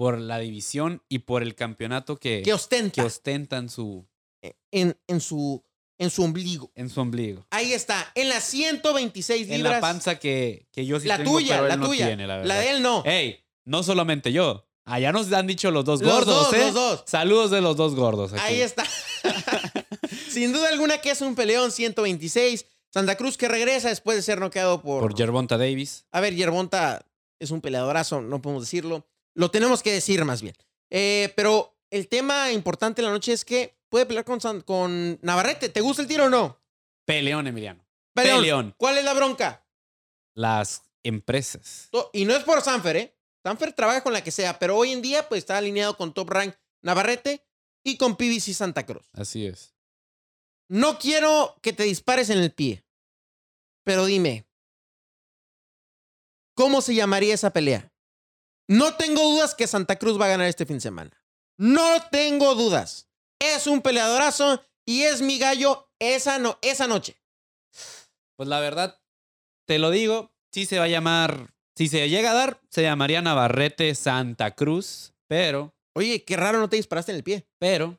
[0.00, 4.06] Por la división y por el campeonato que, Que ostenta que ostentan su,
[4.70, 5.62] en, en, su,
[5.98, 6.72] en su ombligo.
[6.74, 7.46] en su ombligo.
[7.50, 9.72] Ahí está, en las 126 En libras.
[9.74, 12.06] la panza que, que yo sí la tengo, tuya, pero la él no tuya.
[12.06, 12.60] tiene, la, la, verdad.
[12.60, 13.02] de él no.
[13.04, 14.66] Ey, no solamente yo.
[14.86, 16.58] Allá nos han dicho los dos Los gordos, dos, ¿eh?
[16.60, 17.02] los dos.
[17.06, 18.32] Saludos de los dos gordos.
[18.32, 18.42] aquí.
[18.42, 18.84] Ahí está.
[20.30, 22.64] Sin duda alguna que es un peleón 126.
[22.92, 25.00] Santa Cruz que regresa después de ser noqueado por...
[25.02, 26.06] Por Gervonta Davis.
[26.10, 27.04] A ver, Yerbonta
[27.38, 29.06] es un peleadorazo, no podemos decirlo.
[29.34, 30.54] Lo tenemos que decir más bien.
[30.90, 35.18] Eh, pero el tema importante de la noche es que puede pelear con, San- con
[35.22, 35.68] Navarrete.
[35.68, 36.60] ¿Te gusta el tiro o no?
[37.04, 37.84] Peleón, Emiliano.
[38.14, 38.38] Peleón.
[38.40, 38.74] Peleón.
[38.76, 39.66] ¿Cuál es la bronca?
[40.34, 41.88] Las empresas.
[42.12, 43.16] Y no es por Sanfer, ¿eh?
[43.42, 46.28] Sanfer trabaja con la que sea, pero hoy en día pues está alineado con Top
[46.30, 47.44] Rank Navarrete
[47.84, 49.06] y con PBC Santa Cruz.
[49.14, 49.74] Así es.
[50.68, 52.84] No quiero que te dispares en el pie.
[53.82, 54.46] Pero dime,
[56.54, 57.89] ¿cómo se llamaría esa pelea?
[58.70, 61.10] No tengo dudas que Santa Cruz va a ganar este fin de semana.
[61.58, 63.10] No tengo dudas.
[63.40, 67.20] Es un peleadorazo y es mi gallo esa, no, esa noche.
[68.36, 69.02] Pues la verdad,
[69.66, 73.20] te lo digo, sí se va a llamar, si se llega a dar, se llamaría
[73.20, 77.48] Navarrete Santa Cruz, pero, Oye, qué raro no te disparaste en el pie.
[77.58, 77.98] pero,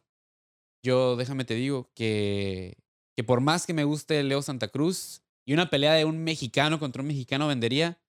[0.84, 2.78] yo déjame te digo que,
[3.18, 6.80] que por más que me guste Leo Santa Cruz y una pelea de un mexicano
[6.80, 8.02] contra un mexicano vendería,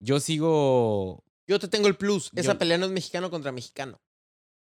[0.00, 2.30] yo sigo, Yo te tengo el plus.
[2.34, 4.00] Esa pelea no es mexicano contra mexicano.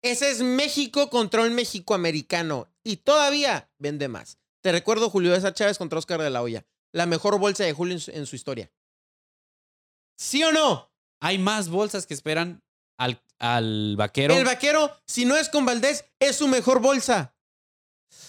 [0.03, 2.69] Ese es México contra un México-americano.
[2.85, 4.39] Y todavía vende más.
[4.63, 6.65] Te recuerdo Julio César Chávez contra Oscar de la Hoya.
[6.93, 8.71] La mejor bolsa de Julio en su, en su historia.
[10.17, 10.91] ¿Sí o no?
[11.21, 12.63] hay más bolsas que esperan
[12.99, 14.35] al, al vaquero.
[14.35, 17.35] El vaquero, si no es con Valdés, es su mejor bolsa.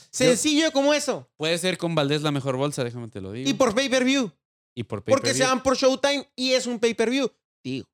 [0.10, 1.30] Sencillo como eso.
[1.38, 3.50] Puede ser con Valdés la mejor bolsa, déjame te lo digo.
[3.50, 4.32] Y por pay-per-view.
[4.76, 7.32] Y por Porque se van por Showtime y es un pay-per-view.
[7.64, 7.88] Digo.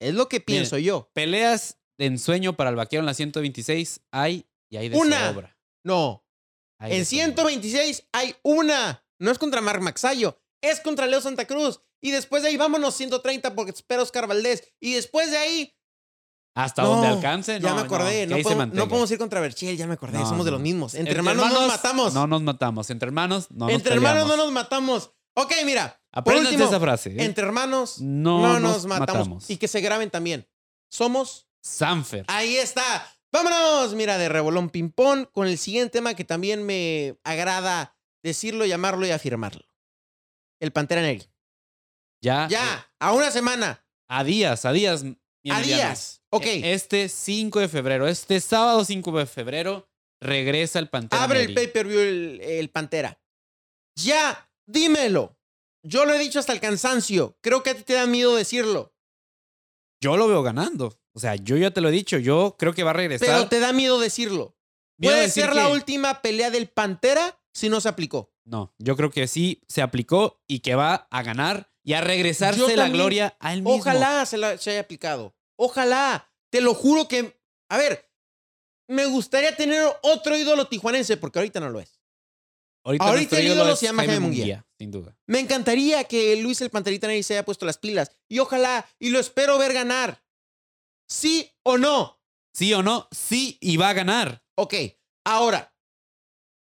[0.00, 1.10] Es lo que pienso yo.
[1.12, 5.28] Peleas de ensueño para el vaquero en la 126 hay y hay de Una.
[5.32, 5.58] sobra.
[5.84, 6.24] No.
[6.78, 7.24] Hay En de sobra.
[7.24, 9.04] 126 hay una.
[9.18, 11.80] No es contra Mark Maxayo, es contra Leo Santa Cruz.
[12.02, 14.72] Y después de ahí vámonos 130 porque espera Oscar Valdés.
[14.80, 15.76] Y después de ahí.
[16.56, 18.26] Hasta No, donde alcance, ya no, me acordé.
[18.26, 20.18] No, podemos, no podemos ir contra Berchiel, ya me acordé.
[20.18, 20.56] No, Somos de no.
[20.56, 20.94] los mismos.
[20.94, 22.14] Entre, hermanos, nos matamos.
[22.14, 22.90] No nos matamos.
[22.90, 25.12] Entre hermanos no nos Entre hermanos no nos matamos.
[25.34, 26.00] Ok, mira.
[26.24, 27.10] Último, esa frase.
[27.10, 27.24] ¿eh?
[27.24, 29.18] entre hermanos no, no, nos, nos matamos.
[29.28, 29.50] matamos.
[29.50, 30.48] Y que se graben también.
[30.90, 32.24] Somos Sanfer.
[32.28, 33.06] Ahí está.
[33.32, 39.06] Vámonos, mira, de revolón ping-pong con el siguiente tema que también me agrada decirlo, llamarlo
[39.06, 39.64] y afirmarlo.
[40.60, 41.24] El Pantera Neri.
[42.22, 42.46] Ya.
[42.46, 45.04] eh, Ya, a una semana, a días, a días.
[45.48, 46.22] a días.
[46.30, 49.88] Ok, E- Este 5 de febrero, este sábado 5 de febrero,
[50.20, 53.20] regresa el Pantera abre el pay-per-view el, el Pantera.
[53.96, 55.36] Ya, dímelo.
[55.82, 57.36] Yo lo he dicho hasta el cansancio.
[57.40, 58.94] Creo que a ti te da miedo decirlo.
[60.02, 60.98] Yo lo veo ganando.
[61.12, 62.18] O sea, yo ya te lo he dicho.
[62.18, 63.28] Yo creo que va a regresar.
[63.28, 64.56] Pero te da miedo decirlo.
[64.98, 68.32] Miedo Puede decir ser la que- última pelea del Pantera si no se aplicó.
[68.44, 72.76] No, yo creo que sí se aplicó y que va a ganar y a regresarse
[72.76, 73.78] la gloria a él mismo.
[73.78, 75.34] Ojalá se, la- se haya aplicado.
[75.56, 76.26] Ojalá.
[76.50, 77.40] Te lo juro que.
[77.68, 78.10] A ver,
[78.88, 81.99] me gustaría tener otro ídolo tijuanense, porque ahorita no lo es.
[82.82, 84.44] Ahorita, ahorita el ídolo se llama Jaime Munguía.
[84.44, 85.16] Munguía, sin duda.
[85.26, 88.10] Me encantaría que Luis el Panterita Neri se haya puesto las pilas.
[88.28, 90.24] Y ojalá, y lo espero ver ganar.
[91.06, 92.20] ¿Sí o no?
[92.54, 93.08] ¿Sí o no?
[93.10, 94.44] Sí, y va a ganar.
[94.56, 94.74] Ok,
[95.24, 95.74] ahora.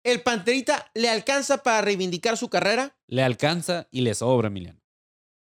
[0.02, 2.98] ¿El Panterita le alcanza para reivindicar su carrera?
[3.06, 4.80] Le alcanza y le sobra, Emiliano.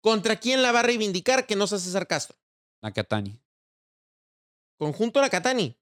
[0.01, 2.37] ¿Contra quién la va a reivindicar que no sea César Castro?
[2.83, 3.41] Nakatani.
[4.77, 5.75] Conjunto Nakatani.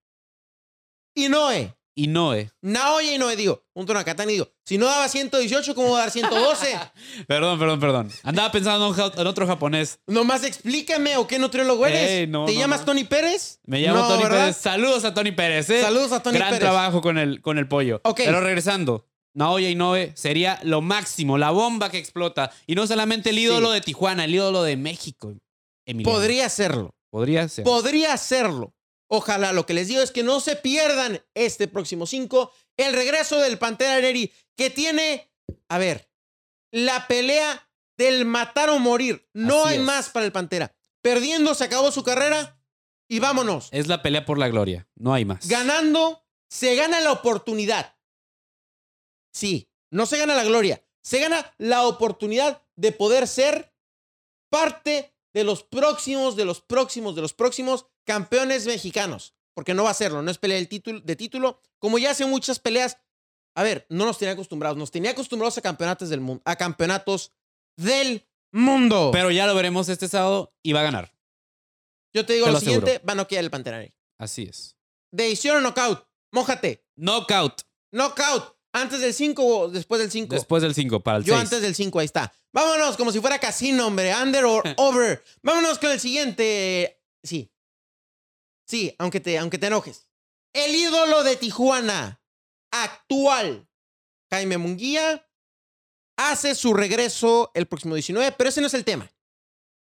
[1.14, 1.78] Y Noé.
[1.96, 2.50] Y Noé.
[2.62, 3.64] Naoya y Noé, digo.
[3.74, 4.50] Junto Nakatani, digo.
[4.66, 6.80] Si no daba 118, ¿cómo va a dar 112?
[7.28, 8.12] Perdón, perdón, perdón.
[8.24, 10.00] Andaba pensando en un ja- en otro japonés.
[10.08, 12.10] Nomás explícame o qué nutriólogo eres.
[12.10, 12.86] Ey, no, ¿Te no, llamas no.
[12.88, 13.60] Tony Pérez?
[13.66, 14.40] Me llamo Tony ¿verdad?
[14.40, 14.58] Pérez.
[14.58, 15.70] Saludos a Tony Pérez.
[15.70, 15.82] ¿eh?
[15.82, 16.62] Saludos a Tony Gran Pérez.
[16.62, 18.02] trabajo con el, con el pollo.
[18.04, 18.22] Ok.
[18.26, 22.52] Pero regresando, Naoya Inoue sería lo máximo, la bomba que explota.
[22.66, 23.74] Y no solamente el ídolo Sí.
[23.76, 25.34] de Tijuana, el ídolo de México.
[25.86, 26.18] Emiliano.
[26.18, 26.96] Podría serlo.
[27.12, 27.64] Podría ser.
[27.66, 28.74] Podría serlo.
[29.16, 33.38] Ojalá lo que les digo es que no se pierdan este próximo 5 el regreso
[33.40, 35.32] del Pantera Neri que tiene,
[35.70, 36.10] a ver,
[36.72, 39.30] la pelea del matar o morir.
[39.34, 39.84] No Así hay es.
[39.84, 40.76] más para el Pantera.
[41.04, 42.60] Perdiendo se acabó su carrera
[43.08, 43.70] y vámonos.
[43.72, 44.88] es la pelea por la gloria.
[44.96, 45.48] No hay más.
[45.48, 47.96] Ganando se gana la oportunidad.
[49.32, 53.76] Sí, no se gana la gloria, se gana la oportunidad de poder ser
[54.50, 59.34] parte de los próximos, de los próximos, de los próximos campeones mexicanos.
[59.54, 61.60] Porque no va a serlo, no es pelea del título, de título.
[61.78, 62.98] Como ya hace muchas peleas,
[63.56, 67.32] a ver, no nos tenía acostumbrados, nos tenía acostumbrados a campeonatos del mundo, a campeonatos
[67.78, 69.12] del mundo.
[69.14, 71.14] Pero ya lo veremos este sábado y va a ganar.
[72.16, 73.96] yo te digo te lo siguiente, va a noquear el Pantera Negra.
[74.18, 74.76] Así es.
[75.12, 76.84] Decisión o knockout, mójate.
[76.96, 77.62] Knockout.
[77.92, 78.56] Knockout.
[78.76, 80.34] Antes del 5 o después del 5.
[80.34, 81.36] Después del 5 para el 6.
[81.36, 82.34] Yo antes del 5, ahí está.
[82.52, 84.12] Vámonos, como si fuera casino, hombre.
[84.16, 85.24] Under or over.
[85.44, 87.00] Vámonos con el siguiente.
[87.22, 87.52] Sí.
[88.66, 90.08] Sí, aunque te, aunque te enojes.
[90.54, 92.22] El ídolo de Tijuana,
[92.72, 93.68] actual,
[94.32, 95.28] Jaime Munguía,
[96.18, 99.10] hace su regreso el próximo 19, pero ese no es el tema.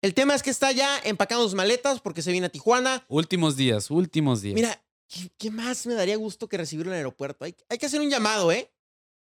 [0.04, 3.04] El tema es que está ya empacando sus maletas porque se viene a Tijuana.
[3.08, 4.54] Últimos días, últimos días.
[4.56, 7.46] Mira, ¿qué, qué más me daría gusto que recibirlo en el aeropuerto?
[7.46, 8.72] Hay, hay que hacer un llamado, ¿eh?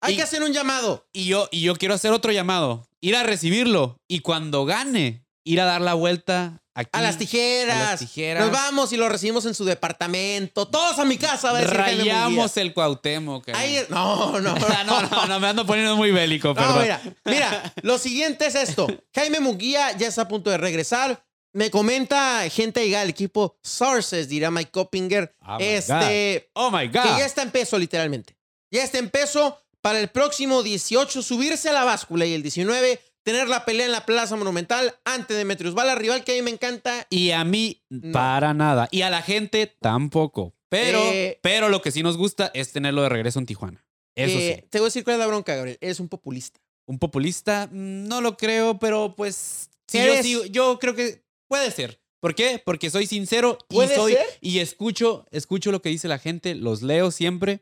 [0.01, 1.09] Hay Y- que hacer un llamado.
[1.13, 2.89] Y yo, y yo quiero hacer otro llamado.
[3.01, 3.99] Ir a recibirlo.
[4.09, 6.91] Y cuando gane ir a dar la vuelta aquí.
[6.93, 7.77] A las tijeras.
[7.77, 8.43] A las tijeras.
[8.45, 10.67] Nos vamos y lo recibimos en su departamento.
[10.69, 11.53] Todos a mi casa.
[11.53, 13.49] Va a decir Rayamos el Cuauhtémoc.
[13.49, 13.53] eh.
[13.55, 16.83] Ahí- no, no, no, no, no, me ando poniendo muy bélico, No, perdón.
[16.83, 18.87] mira, mira, lo siguiente es esto.
[19.15, 21.25] Jaime Munguía ya está a punto de regresar.
[21.55, 25.35] Me comenta gente llega al equipo Sources, dirá Mike Coppinger.
[25.47, 27.19] Oh my este, Oh my que God.
[27.19, 28.37] ya está en peso, literalmente.
[28.71, 33.01] Ya está en peso para el próximo 18 subirse a la báscula y el 19
[33.31, 36.51] tener la pelea en la Plaza Monumental ante Demetrius Bala, rival que a mí me
[36.51, 37.07] encanta.
[37.11, 38.13] Y a mí, No.
[38.13, 38.89] para nada.
[38.91, 40.55] Y a la gente tampoco.
[40.71, 43.85] Pero, Eh, pero lo que sí nos gusta es tenerlo de regreso en Tijuana.
[44.17, 44.67] Eso Eh, sí.
[44.71, 45.79] Te voy a decir cuál es la bronca, Gabriel.
[45.81, 46.59] Eres un populista.
[46.87, 49.69] Un populista, mm, no lo creo, pero pues.
[49.87, 52.01] Sí, yo, sí- yo creo que puede ser.
[52.21, 52.61] ¿Por qué?
[52.65, 54.13] Porque soy sincero y ¿Puede soy.
[54.15, 54.27] ser?
[54.41, 57.61] Y escucho, escucho lo que dice la gente, los leo siempre.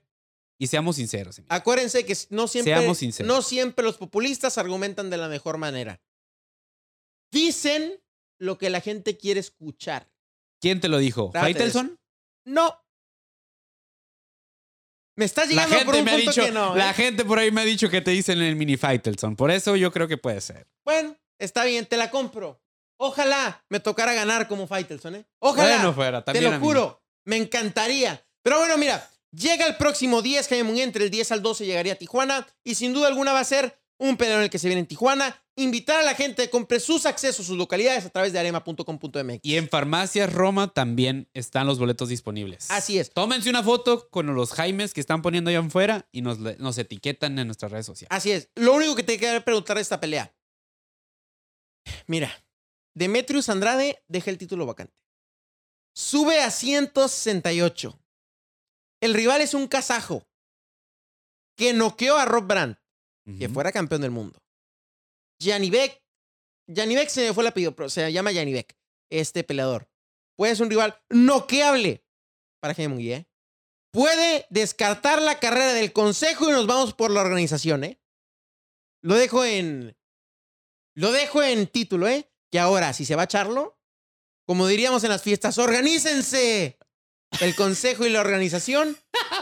[0.58, 1.38] Y seamos sinceros.
[1.38, 1.54] Emilio.
[1.54, 3.28] Acuérdense que no siempre, Seamos sinceros.
[3.28, 6.00] no siempre los populistas argumentan de la mejor manera.
[7.30, 8.00] Dicen
[8.38, 10.10] lo que la gente quiere escuchar.
[10.60, 11.30] ¿Quién te lo dijo?
[11.32, 11.98] ¿Faitelson?
[12.46, 12.80] No.
[15.18, 16.74] Me estás La llegando por gente un me ha dicho, que no.
[16.74, 16.78] ¿eh?
[16.78, 19.34] la gente por ahí me ha dicho que te dicen el mini Faitelson.
[19.36, 20.66] Por eso yo creo que puede ser.
[20.84, 22.62] Bueno, está bien, te la compro.
[22.98, 25.26] Ojalá me tocara ganar como Faitelson, ¿eh?
[25.38, 25.76] Ojalá.
[25.76, 27.02] Bueno, fuera, te también a lo juro.
[27.24, 28.26] Me encantaría.
[28.42, 31.92] Pero bueno, mira, llega el próximo 10, Jaime Munguía, entre el 10 al 12 llegaría
[31.94, 34.68] a Tijuana y sin duda alguna va a ser un peleo en el que se
[34.68, 35.42] viene en Tijuana.
[35.58, 39.40] Invitar a la gente a que compre sus accesos, sus localidades a través de arema.com.mx.
[39.42, 42.70] Y en Farmacias Roma también están los boletos disponibles.
[42.70, 43.10] Así es.
[43.10, 47.38] Tómense una foto con los Jaimes que están poniendo allá afuera y nos, nos etiquetan
[47.38, 48.14] en nuestras redes sociales.
[48.14, 48.50] Así es.
[48.54, 50.34] Lo único que te queda preguntar de esta pelea.
[52.06, 52.30] Mira,
[52.94, 54.94] Demetrius Andrade deja el título vacante.
[55.94, 57.98] Sube a 168.
[59.00, 60.26] El rival es un kazajo
[61.56, 62.78] que noqueó a Rob Brandt,
[63.38, 63.54] que Ujú.
[63.54, 64.38] fuera campeón del mundo.
[65.40, 66.02] Janibek,
[66.74, 68.76] Janibek se me fue el apellido, pero se llama Janibek,
[69.10, 69.88] este peleador.
[70.36, 72.04] Puede ser un rival noqueable
[72.60, 73.02] para Jaime.
[73.12, 73.26] ¿eh?
[73.92, 78.00] Puede descartar la carrera del consejo y nos vamos por la organización, ¿eh?
[79.02, 79.96] Lo dejo en.
[80.94, 82.30] Lo dejo en título, ¿eh?
[82.50, 83.78] Que ahora, si se va a echarlo,
[84.46, 86.78] como diríamos en las fiestas, organícense
[87.40, 88.96] el consejo y la organización,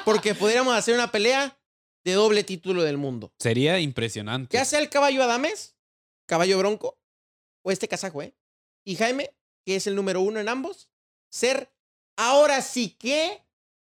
[0.04, 1.58] porque podríamos hacer una pelea
[2.04, 3.32] de doble título del mundo.
[3.38, 4.56] Sería impresionante.
[4.56, 5.76] Ya sea el caballo Adames,
[6.26, 6.98] caballo bronco,
[7.64, 8.34] o este casajo, ¿eh?
[8.86, 10.90] Y Jaime, que es el número uno en ambos,
[11.30, 11.72] ser
[12.18, 13.42] ahora sí que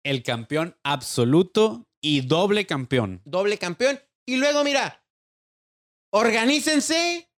[0.03, 3.21] El campeón absoluto y doble campeón.
[3.25, 3.99] doble campeón.
[4.27, 5.03] Y luego, mira,
[6.11, 7.29] organícense.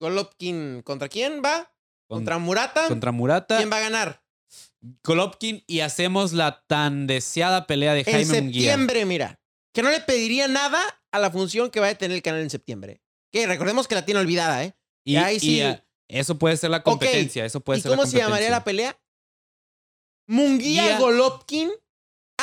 [0.00, 1.72] Golovkin, ¿contra quién va?
[2.08, 2.88] Con- ¿Contra Murata?
[2.88, 4.22] contra Murata, ¿Quién va a ganar?
[5.04, 8.72] Golovkin y hacemos la tan deseada pelea de En Jaime Munguía.
[8.72, 9.40] septiembre, mira.
[9.74, 10.80] Que no le pediría nada
[11.12, 13.00] a la función que va a tener el canal en septiembre.
[13.32, 14.74] Que recordemos que la tiene olvidada, ¿eh?
[15.04, 15.60] Y, ahí y, sí.
[15.62, 17.44] ah, eso puede ser la competencia.
[17.44, 18.98] Eso puede ¿Y ser cómo la se llamaría la pelea?
[20.26, 21.70] Munguía Guía- Golovkin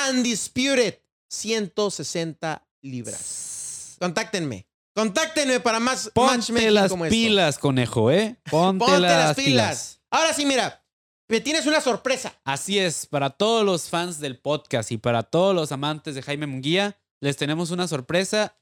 [0.09, 3.95] Undisputed 160 libras.
[3.99, 4.67] Contáctenme.
[4.93, 7.11] Contáctenme para más Ponte las como esto.
[7.13, 8.37] pilas, conejo, ¿eh?
[8.49, 9.45] Ponte, Ponte las, las pilas.
[9.45, 10.01] pilas.
[10.11, 10.84] Ahora sí, mira.
[11.27, 12.39] Me tienes una sorpresa.
[12.43, 16.45] Así es, para todos los fans del podcast y para todos los amantes de Jaime
[16.45, 18.57] Munguía, les tenemos una sorpresa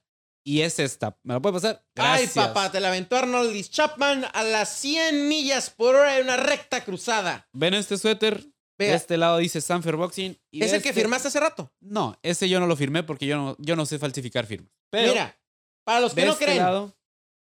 [0.46, 1.18] y es esta.
[1.24, 1.84] ¿Me la puede pasar?
[1.94, 2.36] Gracias.
[2.36, 6.36] Ay, papá, te la aventó Arnoldis Chapman a las 100 millas por hora en una
[6.38, 7.48] recta cruzada.
[7.52, 8.46] ¿Ven este suéter?
[8.76, 10.36] De este lado dice Sanfer Boxing.
[10.50, 11.72] Y es el que este- firmaste hace rato.
[11.80, 14.70] No, ese yo no lo firmé porque yo no, yo no sé falsificar firmas.
[14.90, 15.38] Pero Mira,
[15.84, 16.96] para los que de no este creen, lado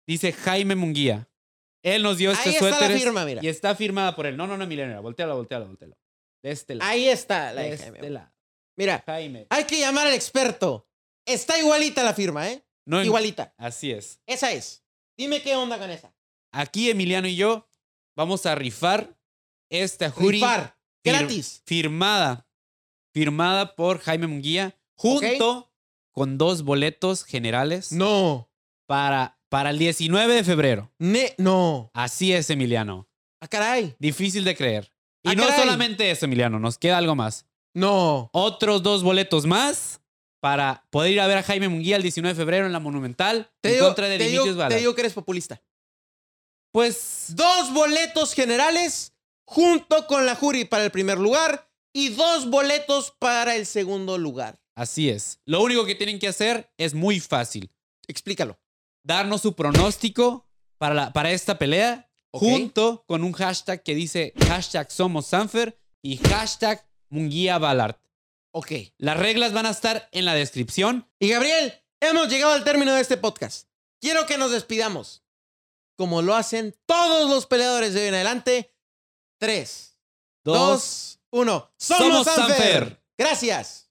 [0.06, 1.28] dice Jaime Munguía.
[1.86, 3.40] Él nos dio este ahí está suéter la firma, mira.
[3.44, 4.36] y está firmada por él.
[4.36, 5.96] No, no, no, Milena, volteala, volteala, volteala.
[6.42, 6.90] De este lado.
[6.90, 8.32] Ahí está la de de este lado.
[8.76, 9.46] Mira, Jaime.
[9.50, 10.88] hay que llamar al experto.
[11.24, 12.62] Está igualita la firma, ¿eh?
[12.86, 13.54] No, en- Igualita.
[13.56, 14.20] Así es.
[14.26, 14.84] Esa es.
[15.16, 16.14] Dime qué onda con esa.
[16.52, 17.68] Aquí Emiliano y yo
[18.16, 19.16] vamos a rifar
[19.70, 20.76] esta jury Rifar.
[21.04, 21.62] fir- Gratis.
[21.64, 22.46] firmada.
[23.12, 25.72] Firmada por Jaime Munguía junto
[26.12, 28.50] con dos boletos generales No.
[28.86, 30.92] para, para el 19 de febrero.
[30.98, 31.90] Ne no.
[31.94, 33.08] Así es, Emiliano.
[33.40, 33.94] Ah, caray.
[33.98, 34.92] Difícil de creer.
[35.22, 35.60] Y Ah, no caray.
[35.60, 37.46] solamente eso, Emiliano, nos queda algo más.
[37.74, 38.30] No.
[38.32, 40.00] Otros dos boletos más
[40.40, 43.50] para poder ir a ver a Jaime Munguía el 19 de febrero en la Monumental
[43.60, 45.60] Te en digo, contra de digo, te digo que eres populista.
[46.72, 49.12] Pues Dos boletos generales
[49.46, 54.58] junto con la jury para el primer lugar y dos boletos para el segundo lugar.
[54.74, 55.40] así es.
[55.46, 57.70] Lo único que tienen que hacer es muy fácil.
[58.06, 58.58] Explícalo.
[59.06, 64.90] Darnos su pronóstico para, la- para esta pelea junto con un hashtag que dice hashtag
[64.90, 67.96] somos Sanfer y hashtag Munguía Ballard.
[68.50, 68.72] Ok.
[68.98, 71.08] Las reglas van a estar en la descripción.
[71.20, 73.68] Y Gabriel, hemos llegado al término de este podcast.
[74.00, 75.22] Quiero que nos despidamos.
[75.96, 78.74] como lo hacen todos los peleadores de hoy en adelante.
[79.38, 79.98] 3,
[80.44, 81.70] 2, 1.
[81.78, 82.56] Somos, Somos Sanfer.
[82.56, 83.02] Sanfer.
[83.16, 83.85] Gracias.